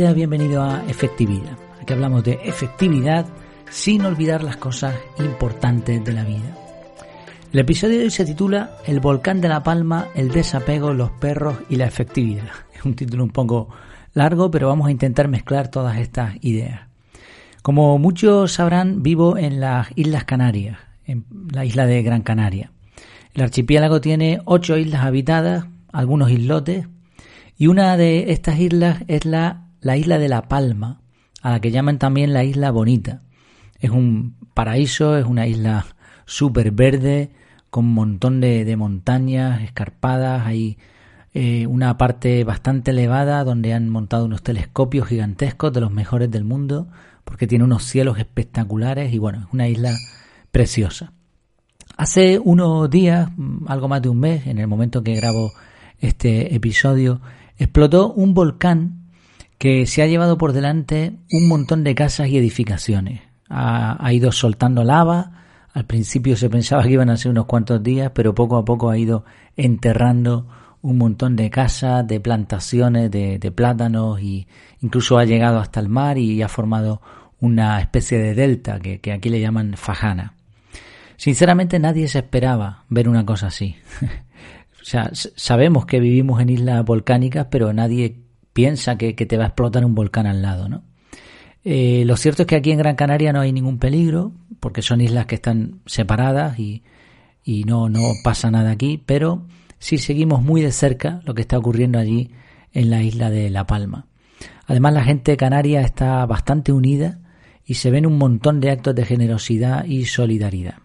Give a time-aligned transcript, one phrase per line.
[0.00, 1.58] Bienvenido a Efectividad.
[1.80, 3.26] Aquí hablamos de efectividad
[3.70, 6.56] sin olvidar las cosas importantes de la vida.
[7.52, 11.58] El episodio de hoy se titula El volcán de la palma, el desapego, los perros
[11.68, 12.48] y la efectividad.
[12.74, 13.68] Es un título un poco
[14.14, 16.80] largo, pero vamos a intentar mezclar todas estas ideas.
[17.62, 22.72] Como muchos sabrán, vivo en las Islas Canarias, en la isla de Gran Canaria.
[23.34, 26.86] El archipiélago tiene ocho islas habitadas, algunos islotes,
[27.58, 31.00] y una de estas islas es la, la isla de La Palma,
[31.42, 33.20] a la que llaman también la isla bonita.
[33.78, 35.86] Es un paraíso, es una isla
[36.26, 37.30] súper verde,
[37.70, 40.76] con un montón de, montañas escarpadas, hay
[41.32, 46.44] eh, una parte bastante elevada donde han montado unos telescopios gigantescos de los mejores del
[46.44, 46.88] mundo,
[47.24, 49.94] porque tiene unos cielos espectaculares y bueno, es una isla
[50.50, 51.12] preciosa.
[51.96, 53.30] Hace unos días,
[53.66, 55.52] algo más de un mes, en el momento que grabo
[56.00, 57.20] este episodio,
[57.58, 58.99] explotó un volcán
[59.60, 63.20] que se ha llevado por delante un montón de casas y edificaciones.
[63.50, 65.32] Ha, ido soltando lava.
[65.74, 68.88] Al principio se pensaba que iban a ser unos cuantos días, pero poco a poco
[68.88, 69.26] ha ido
[69.58, 70.48] enterrando
[70.80, 74.46] un montón de casas, de plantaciones, de, plátanos y
[74.80, 77.02] incluso ha llegado hasta el mar y ha formado
[77.38, 80.36] una especie de delta que, que aquí le llaman Fajana.
[81.18, 83.76] Sinceramente nadie se esperaba ver una cosa así.
[84.82, 88.16] O sea, sabemos que vivimos en islas volcánicas, pero nadie
[88.52, 90.82] piensa que, te va a explotar un volcán al lado, ¿no?
[91.62, 95.00] Eh, lo cierto es que aquí en Gran Canaria no hay ningún peligro, porque son
[95.00, 96.82] islas que están separadas y,
[97.44, 99.46] y no, no pasa nada aquí, pero
[99.78, 102.30] sí seguimos muy de cerca lo que está ocurriendo allí
[102.72, 104.06] en la isla de La Palma.
[104.66, 107.18] Además, la gente de Canarias está bastante unida
[107.64, 110.76] y se ven un montón de actos de generosidad y solidaridad.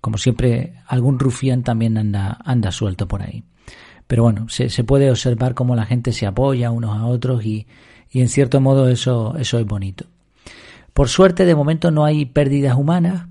[0.00, 3.44] Como siempre, algún rufián también anda, anda suelto por ahí.
[4.06, 7.66] Pero bueno, se, puede observar cómo la gente se apoya unos a otros y,
[8.10, 10.06] y en cierto modo eso, eso es bonito.
[10.92, 13.26] Por suerte, de momento no hay pérdidas humanas,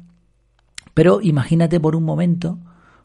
[0.94, 2.59] pero imagínate por un momento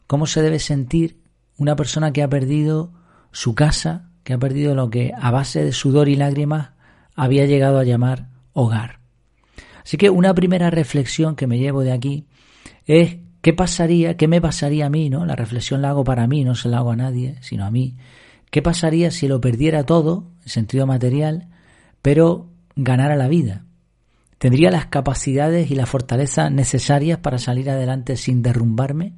[0.07, 1.19] cómo se debe sentir
[1.57, 2.91] una persona que ha perdido
[3.31, 6.71] su casa, que ha perdido lo que a base de sudor y lágrimas
[7.15, 8.99] había llegado a llamar hogar.
[9.83, 12.25] Así que una primera reflexión que me llevo de aquí
[12.85, 15.25] es ¿Qué pasaría, qué me pasaría a mí, no?
[15.25, 17.95] La reflexión la hago para mí, no se la hago a nadie, sino a mí.
[18.51, 21.47] ¿Qué pasaría si lo perdiera todo, en sentido material,
[22.01, 23.65] pero ganara la vida?
[24.39, 29.13] ¿Tendría las capacidades y la fortaleza necesarias para salir adelante sin derrumbarme?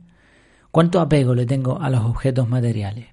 [0.71, 3.07] ¿Cuánto apego le tengo a los objetos materiales?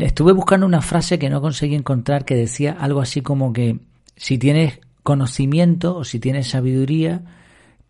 [0.00, 3.80] Estuve buscando una frase que no conseguí encontrar que decía algo así como que
[4.16, 7.22] si tienes conocimiento o si tienes sabiduría,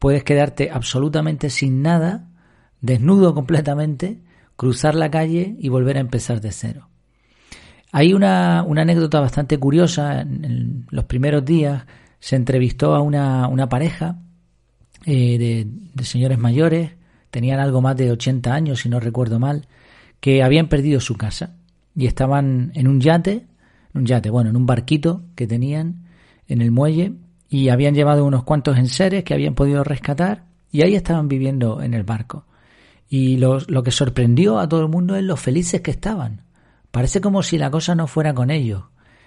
[0.00, 2.26] puedes quedarte absolutamente sin nada,
[2.80, 4.18] desnudo completamente,
[4.56, 6.88] cruzar la calle y volver a empezar de cero.
[7.92, 10.22] Hay una, anécdota bastante curiosa.
[10.22, 11.84] En, los primeros días
[12.18, 14.18] se entrevistó a una, una pareja
[15.06, 16.92] eh, de, de, señores mayores,
[17.30, 19.66] tenían algo más de 80 años, si no recuerdo mal,
[20.20, 21.56] que habían perdido su casa
[21.96, 23.46] y estaban en un yate,
[23.94, 26.06] un yate, bueno, en un barquito que tenían
[26.46, 27.14] en el muelle
[27.50, 31.94] y habían llevado unos cuantos enseres que habían podido rescatar y ahí estaban viviendo en
[31.94, 32.46] el barco.
[33.08, 36.44] Y lo, lo que sorprendió a todo el mundo es lo felices que estaban.
[36.92, 38.84] Parece como si la cosa no fuera con ellos.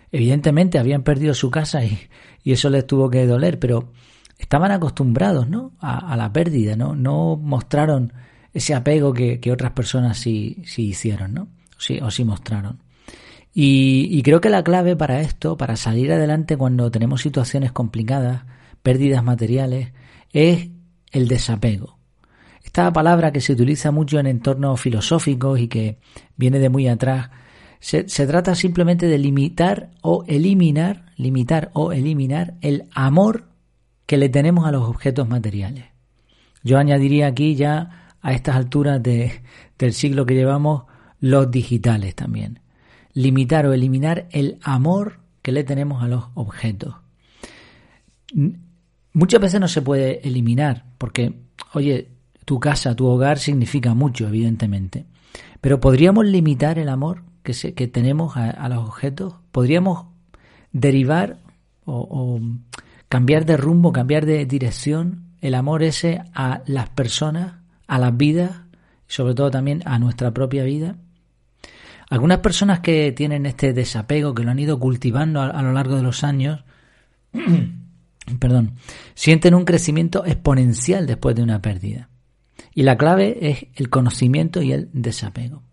[0.10, 2.00] Evidentemente habían perdido su casa y,
[2.46, 3.92] eso les tuvo que doler, pero
[4.38, 5.74] estaban acostumbrados ¿no?
[5.80, 6.96] a, la pérdida, ¿no?
[6.96, 8.14] no mostraron
[8.54, 11.48] ese apego que, que otras personas sí, sí hicieron, ¿no?
[11.78, 12.80] Sí, o sí mostraron.
[13.56, 18.44] Y, creo que la clave para esto, para salir adelante cuando tenemos situaciones complicadas,
[18.82, 19.94] pérdidas materiales,
[20.32, 20.70] es
[21.12, 22.00] el desapego.
[22.64, 26.00] Esta palabra que se utiliza mucho en entornos filosóficos y que
[26.36, 27.30] viene de muy atrás,
[27.80, 33.50] se, se, trata simplemente de limitar o eliminar, limitar o eliminar el amor
[34.08, 35.86] que le tenemos a los objetos materiales.
[36.64, 39.44] Yo añadiría aquí ya a estas alturas de,
[39.78, 40.86] del siglo que llevamos
[41.20, 42.63] los digitales también
[43.14, 46.96] limitar o eliminar el amor que le tenemos a los objetos.
[49.14, 51.34] Muchas veces no se puede eliminar porque,
[51.74, 52.10] oye,
[52.46, 55.06] tu casa, tu hogar significa mucho, evidentemente.
[55.62, 59.36] Pero ¿podríamos limitar el amor que, se, que tenemos a, los objetos?
[59.52, 60.08] ¿Podríamos
[60.72, 61.38] derivar
[61.86, 62.42] o, o
[63.08, 67.56] cambiar de rumbo, cambiar de dirección el amor ese a las personas,
[67.88, 68.62] a las vidas,
[69.08, 70.96] sobre todo también a nuestra propia vida?
[72.10, 76.04] Algunas personas que tienen este desapego, que lo han ido cultivando a, lo largo de
[76.04, 76.64] los años,
[78.40, 78.74] perdón,
[79.14, 82.10] sienten un crecimiento exponencial después de una pérdida.
[82.76, 85.64] Y la clave es el conocimiento y el desapego.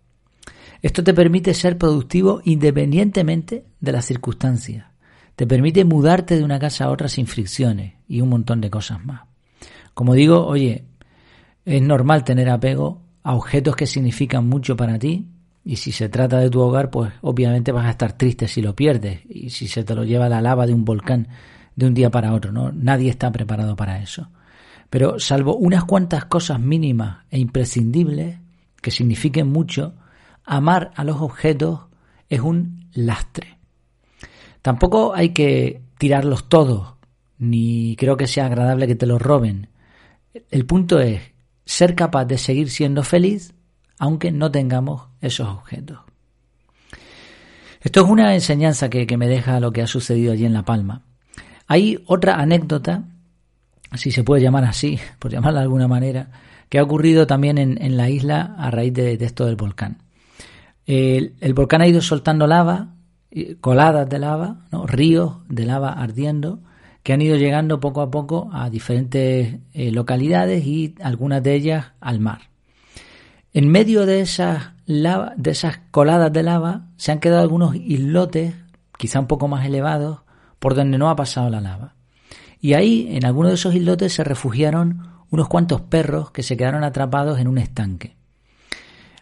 [0.81, 4.87] Esto te permite ser productivo independientemente de las circunstancias,
[5.35, 9.03] te permite mudarte de una casa a otra sin fricciones y un montón de cosas
[9.03, 9.21] más.
[9.93, 10.85] Como digo, oye,
[11.65, 15.27] es normal tener apego a objetos que significan mucho para ti
[15.63, 18.75] y si se trata de tu hogar, pues obviamente vas a estar triste si lo
[18.75, 21.27] pierdes y si se te lo lleva la lava de un volcán
[21.75, 22.71] de un día para otro, ¿no?
[22.71, 24.29] Nadie está preparado para eso.
[24.89, 28.39] Pero salvo unas cuantas cosas mínimas e imprescindibles
[28.81, 29.93] que signifiquen mucho,
[30.43, 31.81] amar a los objetos
[32.27, 33.57] es un lastre.
[34.61, 36.95] Tampoco hay que tirarlos todos,
[37.37, 39.69] ni creo que sea agradable que te los roben.
[40.49, 41.21] El punto es
[41.65, 43.53] ser capaz de seguir siendo feliz
[44.01, 45.99] aunque no tengamos esos objetos.
[47.81, 51.03] Esto es una enseñanza que, me deja lo que ha sucedido allí en La Palma.
[51.67, 53.03] Hay otra anécdota,
[53.93, 56.31] si se puede llamar así, por llamarla de alguna manera,
[56.67, 59.99] que ha ocurrido también en, la isla a raíz de, esto del volcán.
[60.87, 62.95] El, volcán ha ido soltando lava,
[63.59, 66.59] coladas de lava, ríos de lava ardiendo,
[67.03, 71.85] que han ido llegando poco a poco a diferentes eh, localidades y algunas de ellas
[71.99, 72.50] al mar.
[73.53, 78.55] En medio de esas, lava, de esas coladas de lava se han quedado algunos islotes,
[78.97, 80.19] quizá un poco más elevados,
[80.59, 81.95] por donde no ha pasado la lava.
[82.61, 86.83] Y ahí, en alguno de esos islotes, se refugiaron unos cuantos perros que se quedaron
[86.83, 88.15] atrapados en un estanque.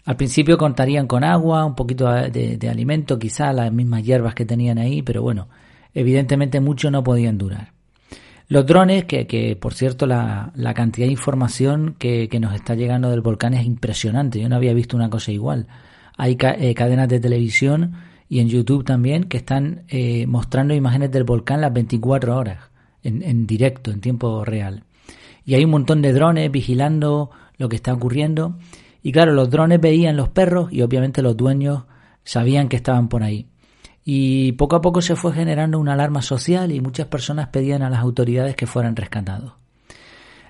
[0.05, 4.77] Al principio contarían con agua, un poquito de, alimento, quizá las mismas hierbas que tenían
[4.77, 5.47] ahí, pero bueno,
[5.93, 7.73] evidentemente mucho no podían durar.
[8.50, 13.54] Los drones, que, por cierto la, cantidad de información que, nos está llegando del volcán
[13.54, 14.40] es impresionante.
[14.40, 15.68] Yo no había visto una cosa igual.
[16.18, 17.94] Hay eh, cadenas de televisión
[18.28, 22.57] y en YouTube también que están eh, mostrando imágenes del volcán las 24 horas,
[23.04, 24.84] en, en directo, en tiempo real.
[25.46, 27.30] Y hay un montón de drones vigilando
[27.60, 28.57] lo que está ocurriendo.
[29.04, 31.84] Y claro, los drones veían los perros y obviamente los dueños
[32.24, 33.46] sabían que estaban por ahí.
[34.11, 37.91] Y poco a poco se fue generando una alarma social y muchas personas pedían a
[37.91, 39.53] las autoridades que fueran rescatados.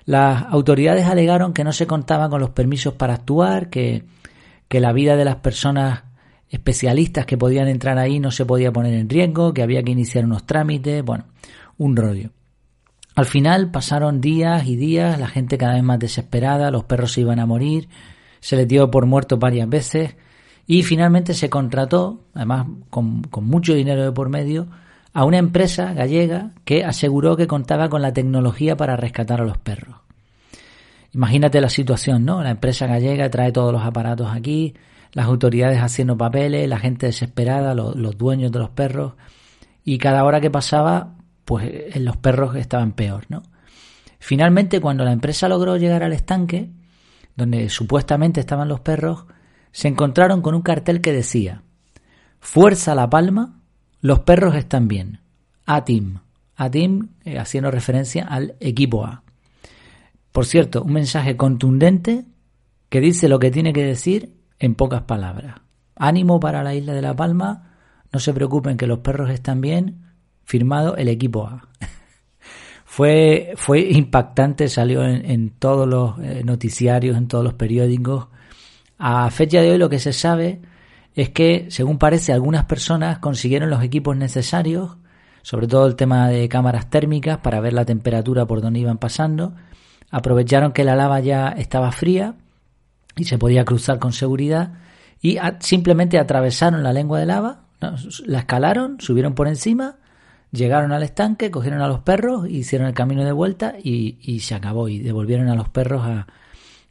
[0.06, 4.06] Las autoridades alegaron que no se contaba con los permisos para actuar, que,
[4.66, 6.04] que la vida de las personas
[6.48, 10.24] especialistas que podían entrar ahí no se podía poner en riesgo, que había que iniciar
[10.24, 11.26] unos trámites, bueno,
[11.76, 12.30] un rollo.
[13.14, 17.20] Al final pasaron días y días, la gente cada vez más desesperada, los perros se
[17.20, 17.90] iban a morir,
[18.40, 20.14] se les dio por muerto varias veces,
[20.70, 24.68] y finalmente se contrató, además con, mucho dinero de por medio,
[25.12, 29.58] a una empresa gallega que aseguró que contaba con la tecnología para rescatar a los
[29.58, 29.96] perros.
[31.12, 32.44] Imagínate la situación, ¿no?
[32.44, 34.74] La empresa gallega trae todos los aparatos aquí,
[35.10, 39.14] las autoridades haciendo papeles, la gente desesperada, los, dueños de los perros,
[39.84, 41.16] y cada hora que pasaba,
[41.46, 43.42] pues los perros estaban peor, ¿no?
[44.20, 46.70] Finalmente, cuando la empresa logró llegar al estanque,
[47.34, 49.24] donde supuestamente estaban los perros,
[49.72, 51.62] se encontraron con un cartel que decía
[52.40, 53.60] Fuerza la palma,
[54.00, 55.20] los perros están bien.
[55.66, 56.20] A-Team.
[56.56, 59.22] A-Team eh, haciendo referencia al equipo A.
[60.32, 62.24] Por cierto, un mensaje contundente
[62.88, 65.60] que dice lo que tiene que decir en pocas palabras.
[65.96, 67.76] Ánimo para la isla de La Palma,
[68.12, 70.06] no se preocupen que los perros están bien,
[70.44, 71.68] firmado el equipo A.
[72.84, 78.28] fue, fue impactante, salió en, todos los eh, noticiarios, en todos los periódicos,
[79.00, 80.60] a fecha de hoy lo que se sabe
[81.14, 84.98] es que, según parece, algunas personas consiguieron los equipos necesarios,
[85.40, 89.54] sobre todo el tema de cámaras térmicas para ver la temperatura por donde iban pasando,
[90.10, 92.34] aprovecharon que la lava ya estaba fría
[93.16, 94.74] y se podía cruzar con seguridad
[95.22, 97.62] y simplemente atravesaron la lengua de lava,
[98.26, 99.96] la escalaron, subieron por encima,
[100.52, 104.88] llegaron al estanque, cogieron a los perros, hicieron el camino de vuelta y, se acabó
[104.88, 106.26] y devolvieron a los perros a,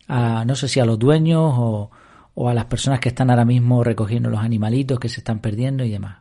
[0.08, 1.92] a no sé si a los dueños o,
[2.42, 5.84] o a las personas que están ahora mismo recogiendo los animalitos que se están perdiendo
[5.84, 6.20] y demás.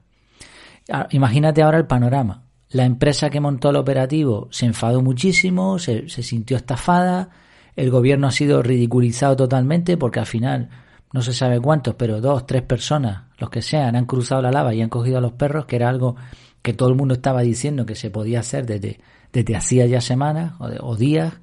[0.90, 2.42] Ah, imagínate ahora el panorama.
[2.70, 7.30] La empresa que montó el operativo se enfadó muchísimo, se, sintió estafada,
[7.76, 10.70] el gobierno ha sido ridiculizado totalmente porque al final
[11.12, 14.74] no se sabe cuántos, pero dos, tres personas, los que sean, han cruzado la lava
[14.74, 16.16] y han cogido a los perros, que era algo
[16.62, 18.98] que todo el mundo estaba diciendo que se podía hacer desde,
[19.32, 21.34] desde hacía ya semanas o, o días,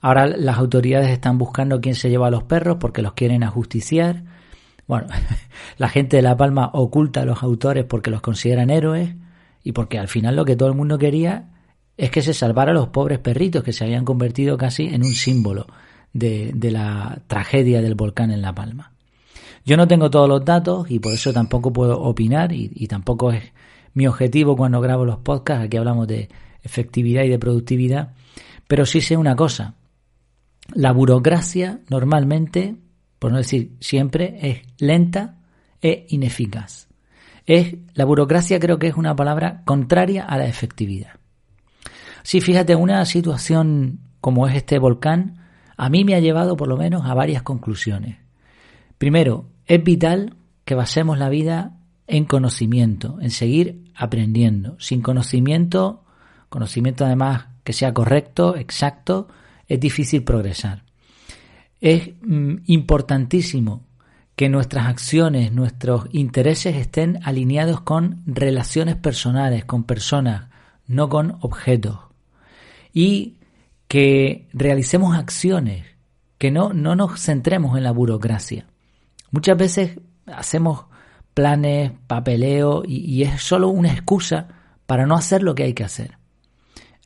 [0.00, 4.24] Ahora las autoridades están buscando quién se lleva a los perros porque los quieren ajusticiar.
[4.86, 5.08] Bueno,
[5.78, 9.14] la gente de La Palma oculta a los autores porque los consideran héroes
[9.64, 11.50] y porque al final lo que todo el mundo quería
[11.96, 15.14] es que se salvara a los pobres perritos que se habían convertido casi en un
[15.14, 15.66] símbolo
[16.12, 18.92] de, la tragedia del volcán en La Palma.
[19.64, 23.32] Yo no tengo todos los datos y por eso tampoco puedo opinar y, y tampoco
[23.32, 23.52] es
[23.94, 25.64] mi objetivo cuando grabo los podcasts.
[25.64, 26.28] Aquí hablamos de
[26.62, 28.12] efectividad y de productividad.
[28.68, 29.74] Pero sí sé una cosa,
[30.74, 32.76] la burocracia normalmente,
[33.18, 35.38] por no decir siempre, es lenta
[35.80, 36.88] e ineficaz.
[37.46, 41.12] es la burocracia creo que es una palabra contraria a la efectividad.
[42.22, 45.46] Sí, fíjate, una situación como es este volcán,
[45.76, 48.18] a mí me ha llevado por lo menos a varias conclusiones.
[48.98, 50.34] Primero, es vital
[50.64, 54.76] que basemos la vida en conocimiento, en seguir aprendiendo.
[54.80, 56.04] Sin conocimiento,
[56.48, 59.28] conocimiento además que sea correcto, exacto,
[59.68, 60.82] es difícil progresar.
[61.80, 63.86] Es mm, importantísimo
[64.34, 70.48] que nuestras acciones, nuestros intereses estén alineados con relaciones personales, con personas,
[70.86, 71.98] no con objetos.
[72.92, 73.36] Y
[73.88, 75.86] que realicemos acciones,
[76.38, 78.66] que no, no nos centremos en la burocracia.
[79.30, 80.84] Muchas veces hacemos
[81.34, 84.48] planes, papeleo y, y es solo una excusa
[84.86, 86.16] para no hacer lo que hay que hacer.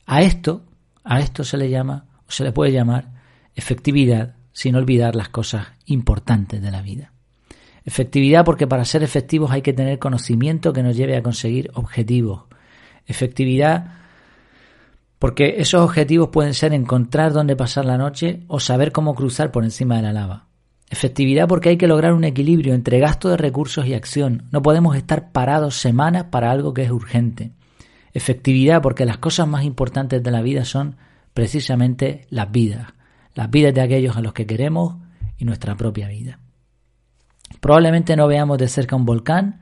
[0.05, 0.65] A esto,
[1.03, 3.11] a esto se le llama, se le puede llamar,
[3.55, 7.11] efectividad, sin olvidar las cosas importantes de la vida.
[7.85, 12.43] Efectividad porque para ser efectivos hay que tener conocimiento que nos lleve a conseguir objetivos.
[13.05, 13.99] Efectividad
[15.19, 19.63] porque esos objetivos pueden ser encontrar dónde pasar la noche o saber cómo cruzar por
[19.63, 20.47] encima de la lava.
[20.89, 24.43] Efectividad porque hay que lograr un equilibrio entre gasto de recursos y acción.
[24.51, 27.51] No podemos estar parados semanas para algo que es urgente.
[28.13, 30.97] Efectividad porque las cosas más importantes de la vida son
[31.33, 32.93] precisamente las vidas,
[33.35, 34.95] las vidas de aquellos a los que queremos
[35.37, 36.39] y nuestra propia vida.
[37.59, 39.61] Probablemente no veamos de cerca un volcán,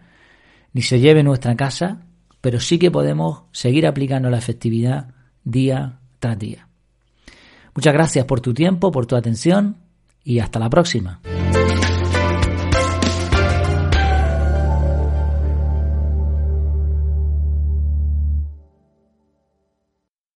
[0.73, 2.05] ni se lleve nuestra casa,
[2.41, 5.13] pero sí que podemos seguir aplicando la efectividad
[5.43, 6.67] día tras día.
[7.75, 9.77] Muchas gracias por tu tiempo, por tu atención
[10.23, 11.21] y hasta la próxima.